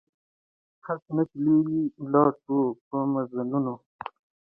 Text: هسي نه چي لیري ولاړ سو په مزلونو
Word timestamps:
هسي 0.85 1.09
نه 1.17 1.23
چي 1.29 1.37
لیري 1.45 1.81
ولاړ 2.03 2.29
سو 2.43 2.57
په 2.87 2.97
مزلونو 3.13 3.75